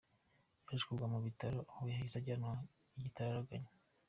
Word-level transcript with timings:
Yaje 0.67 0.83
kugwa 0.87 1.07
mu 1.13 1.19
bitaro 1.25 1.59
aho 1.73 1.83
yahise 1.91 2.15
ajyanwa 2.17 2.53
igitaraganya. 2.97 3.71